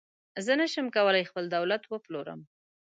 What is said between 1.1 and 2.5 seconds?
خپل دولت وپلورم.